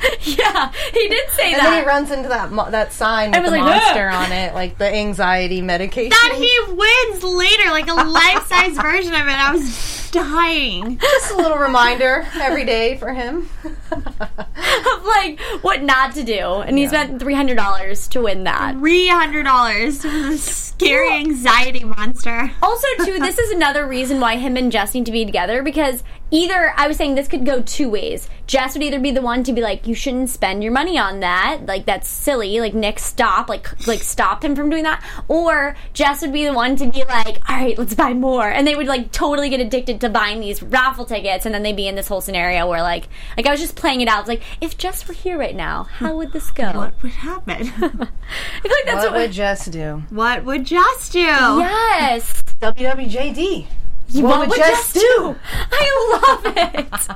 [0.22, 1.64] yeah, he did say And that.
[1.64, 4.54] then he runs into that mo- that sign with was the like, monster on it,
[4.54, 6.10] like the anxiety medication.
[6.12, 9.34] that he wins later, like a life size version of it.
[9.36, 10.98] I was dying.
[11.00, 13.50] Just a little reminder every day for him.
[13.92, 18.76] of like what not to do, and he spent three hundred dollars to win that.
[18.76, 20.44] Three hundred dollars for this
[20.80, 22.52] scary anxiety monster.
[22.62, 26.04] Also, too, this is another reason why him and Jess need to be together because
[26.32, 28.30] either I was saying this could go two ways.
[28.48, 31.20] Jess would either be the one to be like, "You shouldn't spend your money on
[31.20, 31.66] that.
[31.66, 32.60] Like that's silly.
[32.60, 33.50] Like Nick, stop.
[33.50, 37.04] Like like stop him from doing that." Or Jess would be the one to be
[37.04, 40.40] like, "All right, let's buy more," and they would like totally get addicted to buying
[40.40, 43.52] these raffle tickets, and then they'd be in this whole scenario where like like I
[43.52, 44.20] was just playing it out.
[44.22, 46.72] It's like if Jess were here right now, how would this go?
[46.72, 47.54] What would happen?
[47.62, 49.14] I feel like that's What what.
[49.14, 50.04] would Jess do?
[50.10, 51.20] what would Jess do?
[51.20, 52.44] yes.
[52.62, 53.68] WWJD.
[54.16, 55.36] What, would Jess do?
[55.72, 57.10] I love it.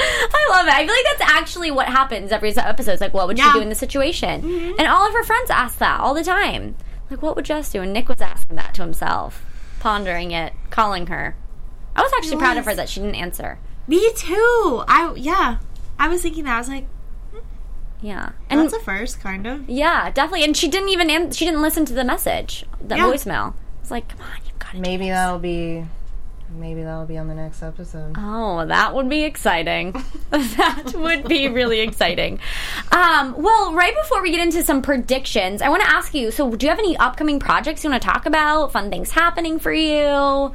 [0.00, 0.72] I love it.
[0.74, 2.92] I feel like that's actually what happens every episode.
[2.92, 3.52] It's like, what would Yeah.
[3.52, 4.42] she do in this situation?
[4.42, 4.72] Mm-hmm.
[4.78, 6.74] And all of her friends ask that all the time.
[7.10, 7.82] Like, what would Jess do?
[7.82, 9.44] And Nick was asking that to himself,
[9.80, 11.36] pondering it, calling her.
[11.96, 13.58] I was actually proud of her that she didn't answer.
[13.86, 14.84] Me too.
[14.86, 15.58] I yeah.
[15.98, 16.54] I was thinking that.
[16.54, 16.86] I was like,
[18.00, 19.68] Yeah, and that's a first, kind of.
[19.68, 20.44] yeah, definitely.
[20.44, 23.04] And she didn't even an- she didn't listen to the message, the Yeah.
[23.04, 23.54] voicemail.
[23.82, 24.78] It's like, come on, you've got to.
[24.78, 25.84] Maybe that'll be.
[26.56, 28.14] Maybe that'll be on the next episode.
[28.16, 29.92] Oh, that would be exciting.
[30.30, 32.40] that would be really exciting.
[32.90, 36.50] Um, well, right before we get into some predictions, I want to ask you so,
[36.54, 38.72] do you have any upcoming projects you want to talk about?
[38.72, 40.52] Fun things happening for you?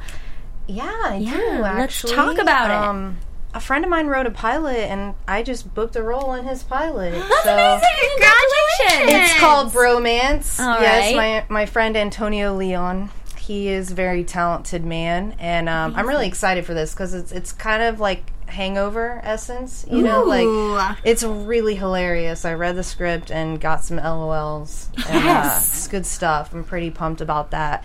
[0.66, 1.62] Yeah, I Yeah, do.
[1.62, 2.88] let's Actually, talk about it.
[2.88, 3.18] Um,
[3.54, 6.62] a friend of mine wrote a pilot, and I just booked a role in his
[6.64, 7.12] pilot.
[7.28, 8.18] That's so amazing!
[8.18, 9.30] Congratulations!
[9.30, 10.60] It's called Bromance.
[10.60, 11.46] All yes, right.
[11.48, 13.10] my my friend Antonio Leon.
[13.38, 17.30] He is a very talented man, and um, I'm really excited for this because it's
[17.30, 19.84] it's kind of like Hangover essence.
[19.90, 22.44] You know, like it's really hilarious.
[22.44, 24.88] I read the script and got some LOLs.
[25.08, 25.46] And, Yes.
[25.46, 26.52] uh, it's good stuff.
[26.54, 27.84] I'm pretty pumped about that.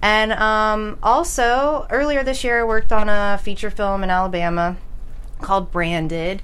[0.00, 4.76] And um, also, earlier this year, I worked on a feature film in Alabama
[5.42, 6.42] called Branded.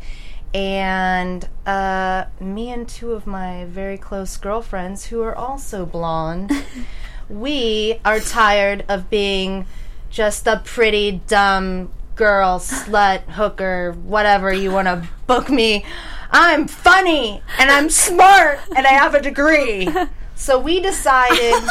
[0.55, 6.53] And uh, me and two of my very close girlfriends, who are also blonde,
[7.29, 9.67] we are tired of being
[10.11, 15.85] just a pretty dumb girl, slut, hooker, whatever you want to book me.
[16.31, 19.89] I'm funny and I'm smart and I have a degree.
[20.35, 21.55] So we decided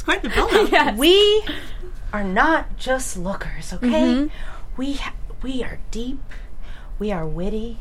[0.00, 0.96] It's quite the build-up.
[0.96, 1.44] we
[2.10, 4.30] are not just lookers, okay?
[4.78, 6.18] We ha- we are deep,
[7.00, 7.78] we are witty,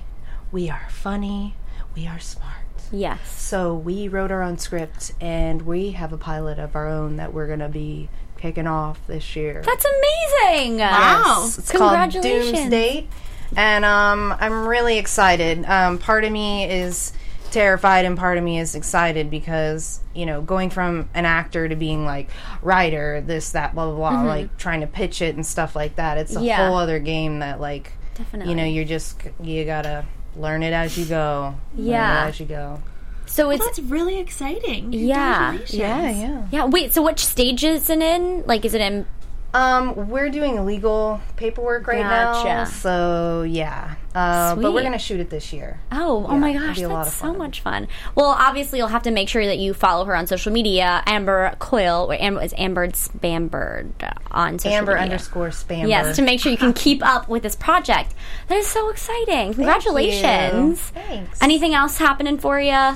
[0.52, 1.54] we are funny,
[1.96, 2.56] we are smart.
[2.92, 3.20] Yes.
[3.40, 7.34] So we wrote our own script, and we have a pilot of our own that
[7.34, 9.62] we're gonna be kicking off this year.
[9.64, 10.80] That's amazing!
[10.80, 11.44] Wow.
[11.56, 13.08] It's called Doomsday,
[13.56, 15.66] and um, I'm really excited.
[15.66, 17.14] Um, part of me is
[17.52, 21.76] terrified, and part of me is excited because you know, going from an actor to
[21.76, 22.30] being like
[22.62, 26.18] writer, this, that, blah, blah, blah, like trying to pitch it and stuff like that.
[26.18, 26.46] It's a Mm-hmm.
[26.46, 26.68] Yeah.
[26.68, 28.52] whole other game that, like, Definitely.
[28.52, 30.06] you know, you're just you gotta
[30.36, 31.56] learn it as you go.
[31.76, 32.26] Learn it Yeah.
[32.28, 32.80] as you go.
[33.26, 33.64] So it's.
[33.66, 34.92] That's really exciting.
[34.94, 35.52] Yeah.
[35.58, 35.74] Congratulations.
[35.80, 36.48] yeah.
[36.52, 38.44] yeah, wait, so which stage is it in?
[38.46, 39.06] Like, is it in.
[39.52, 43.96] Um, we're doing legal paperwork right now, so yeah.
[44.14, 45.80] Uh, but we're gonna shoot it this year.
[45.92, 47.88] Oh, oh my it'll gosh, be a lot that's so much fun.
[48.14, 51.02] Well, obviously, you'll have to make sure that you follow her on social media.
[51.08, 53.90] Amber Coyle, or Amber is Amber Spambird
[54.30, 55.04] on social Amber media.
[55.04, 55.90] underscore spamber.
[55.90, 58.14] Yes, to make sure you can keep up with this project.
[58.50, 59.56] That is so exciting.
[59.56, 60.80] Congratulations.
[60.80, 61.42] Thanks.
[61.42, 62.96] Anything else happening for you?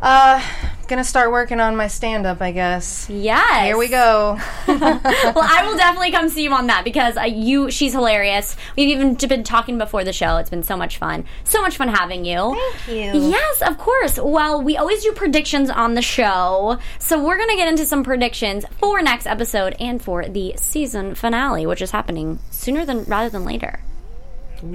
[0.00, 0.42] Uh,
[0.88, 3.08] gonna start working on my stand up, I guess.
[3.10, 3.64] Yes.
[3.66, 4.38] Here we go.
[4.66, 8.56] well, I will definitely come see you on that because uh, you, she's hilarious.
[8.76, 10.38] We've even been talking before the show.
[10.38, 11.24] It's been so much fun.
[11.44, 12.56] So much fun having you.
[12.86, 13.30] Thank you.
[13.30, 14.18] Yes, of course.
[14.18, 16.78] Well, we always do predictions on the show.
[16.98, 21.14] So we're going to get into some predictions for next episode and for the season
[21.14, 23.80] finale, which is happening sooner than rather than later.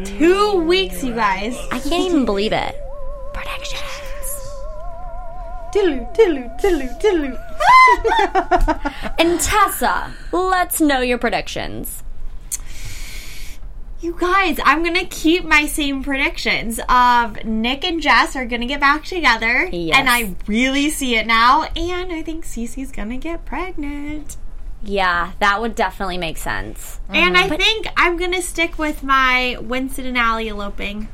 [0.06, 1.58] Two weeks, you guys.
[1.72, 2.76] I can't even believe it.
[3.34, 4.03] Predictions.
[5.74, 7.38] Diddle, diddle, diddle, diddle.
[9.18, 12.04] And Tessa, let's know your predictions.
[14.02, 18.82] You guys, I'm gonna keep my same predictions of Nick and Jess are gonna get
[18.82, 19.98] back together, Yes.
[19.98, 21.64] and I really see it now.
[21.76, 24.36] And I think Cece's gonna get pregnant,
[24.84, 27.00] Yeah, that would definitely make sense.
[27.10, 31.08] and I But- think I'm gonna stick with my Winston and Allie eloping.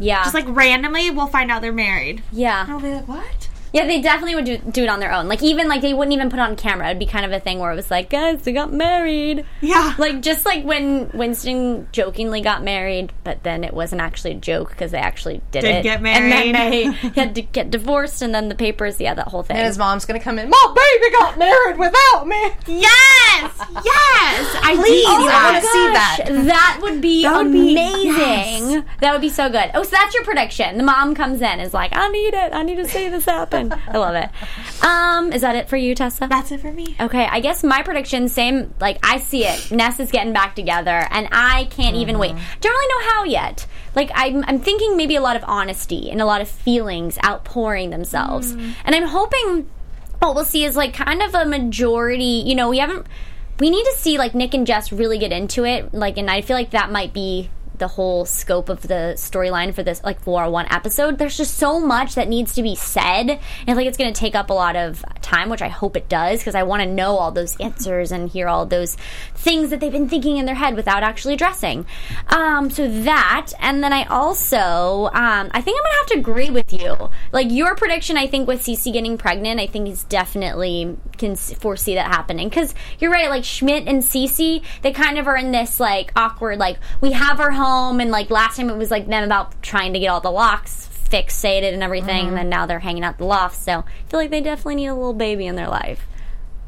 [0.00, 0.24] Yeah.
[0.24, 2.24] Just like randomly, we'll find out they're married.
[2.32, 2.62] yeah.
[2.64, 3.48] and I'll be like, what?
[3.72, 5.28] Yeah, they definitely would do, do it on their own.
[5.28, 6.88] Like, even, like, they wouldn't even put it on camera.
[6.88, 9.46] It'd be kind of a thing where it was like, guys, they got married.
[9.62, 9.94] Yeah.
[9.98, 14.70] Like, just like when Winston jokingly got married, but then it wasn't actually a joke
[14.70, 15.82] because they actually did, Did it.
[15.84, 16.32] get married.
[16.34, 16.82] And then they
[17.22, 19.56] had to get divorced, and then the papers, yeah, that whole thing.
[19.56, 20.50] And his mom's gonna come in.
[20.50, 22.42] My baby got married without me.
[22.66, 24.56] yes, yes.
[24.62, 26.44] I Please, need I want to see that.
[26.46, 28.70] That would be That would be- amazing.
[28.72, 28.84] yes.
[29.00, 29.70] That would be so good.
[29.74, 30.76] Oh, so that's your prediction.
[30.76, 32.52] The mom comes in is like, I need it.
[32.52, 33.61] I need to see this happen.
[33.70, 34.30] I love it.
[34.82, 36.26] Um, is that it for you, Tessa?
[36.28, 36.96] That's it for me.
[36.98, 39.70] Okay, I guess my prediction, same, like, I see it.
[39.70, 42.34] Ness is getting back together, and I can't even wait.
[42.60, 43.66] Don't really know how yet.
[43.94, 47.90] Like, I'm, I'm thinking maybe a lot of honesty and a lot of feelings outpouring
[47.90, 48.52] themselves.
[48.52, 49.68] And I'm hoping
[50.18, 53.06] what we'll see is, like, kind of a majority, you know, we haven't,
[53.58, 55.92] we need to see, like, Nick and Jess really get into it.
[55.92, 57.50] Like, and I feel like that might be
[57.82, 61.56] the whole scope of the storyline for this like for oh one episode there's just
[61.56, 63.40] so much that needs to be said.
[63.66, 66.08] And like it's going to take up a lot of time which i hope it
[66.08, 68.96] does because i want to know all those answers and hear all those
[69.34, 71.86] things that they've been thinking in their head without actually addressing.
[72.28, 76.50] Um, so that and then i also um, i think i'm to have to agree
[76.50, 77.10] with you.
[77.32, 81.94] Like your prediction i think with Cece getting pregnant i think is definitely can foresee
[81.94, 82.48] that happening.
[82.48, 86.58] Because you're right like schmidt and Cece they kind of are in this like awkward
[86.58, 89.92] like we have our home and like last time it was like them about trying
[89.92, 92.50] to get all the locks fixated and everything and then mm-hmm.
[92.50, 95.12] now they're hanging out the loft so i feel like they definitely need a little
[95.12, 96.06] baby in their life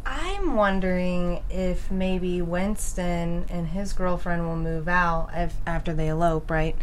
[0.06, 6.50] I'm wondering if maybe Winston and his girlfriend will move out if, after they elope,
[6.50, 6.76] right?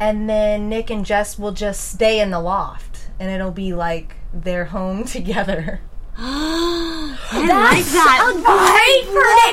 [0.00, 4.16] And then Nick and Jess will just stay in the loft, and it'll be like
[4.32, 5.80] their home together.
[6.16, 8.32] That's like that.
[8.44, 9.06] great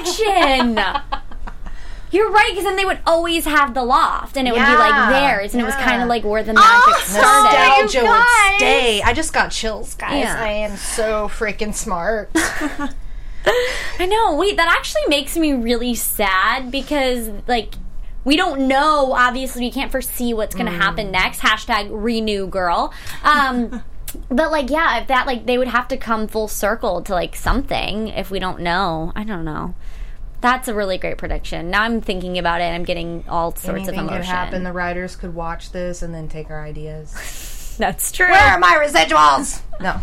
[0.06, 0.76] prediction
[2.12, 5.10] you're right because then they would always have the loft and it would be like
[5.10, 9.02] theirs and it was kind of like where the magic started Nostalgia you would stay.
[9.02, 10.24] I just got chills, guys.
[10.24, 10.42] Yeah.
[10.42, 12.30] I am so freaking smart.
[14.00, 14.36] I know.
[14.36, 17.76] Wait, that actually makes me really sad because like
[18.24, 19.14] we don't know.
[19.14, 21.40] Obviously, we can't foresee what's going to happen next.
[21.40, 22.94] Hashtag renew girl.
[23.24, 23.84] Um,
[24.30, 27.36] but like, yeah, if that like they would have to come full circle to like
[27.36, 28.10] something.
[28.10, 29.74] If we don't know, I don't know.
[30.42, 31.70] That's a really great prediction.
[31.70, 32.66] Now I'm thinking about it.
[32.66, 34.32] and I'm getting all sorts Anything of could emotion.
[34.36, 34.64] happen.
[34.64, 37.76] The writers could watch this and then take our ideas.
[37.78, 38.30] That's true.
[38.30, 39.62] Where are my residuals?
[39.82, 40.02] No.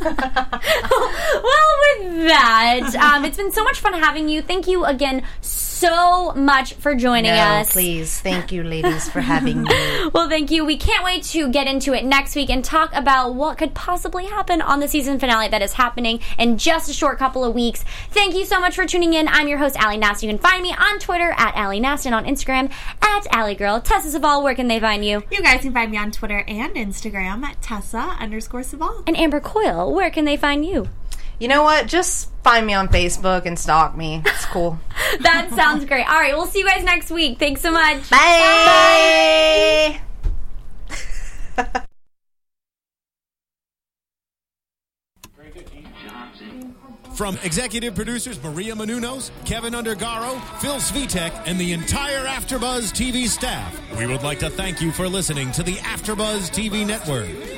[0.00, 4.42] well, with that, um, it's been so much fun having you.
[4.42, 7.72] Thank you again so much for joining No, us.
[7.72, 8.20] please.
[8.20, 9.70] Thank you, ladies, for having me.
[10.12, 10.64] Well, thank you.
[10.64, 14.26] We can't wait to get into it next week and talk about what could possibly
[14.26, 17.84] happen on the season finale that is happening in just a short couple of weeks.
[18.10, 19.28] Thank you so much for tuning in.
[19.28, 20.22] I'm your host, Allie Nast.
[20.22, 22.70] You can find me on Twitter at Allie Nast and on Instagram
[23.02, 23.80] at Allie Girl.
[23.80, 25.22] Tessa Saval, where can they find you?
[25.30, 29.02] You guys can find me on Twitter and Instagram at Tessa underscore Saval.
[29.08, 30.86] And Amber Coyle, where can they find you?
[31.38, 31.86] You know what?
[31.86, 34.20] Just find me on Facebook and stalk me.
[34.26, 34.78] It's cool.
[35.20, 36.06] That sounds great.
[36.06, 37.38] All right, we'll see you guys next week.
[37.38, 38.10] Thanks so much.
[38.10, 39.98] Bye.
[47.14, 53.74] From executive producers Maria Menounos, Kevin Undergaro, Phil Svitek, and the entire AfterBuzz TV staff,
[53.96, 57.57] we would like to thank you for listening to the AfterBuzz TV network.